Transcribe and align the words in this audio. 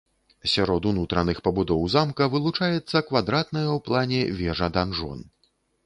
Сярод 0.53 0.87
унутраных 0.91 1.41
пабудоў 1.49 1.85
замка 1.97 2.29
вылучаецца 2.37 3.05
квадратная 3.13 3.67
ў 3.77 3.87
плане 3.91 4.19
вежа-данжон. 4.41 5.19